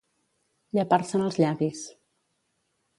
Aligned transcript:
Llepar-se'n 0.77 1.27
els 1.27 1.39
llavis. 1.43 1.87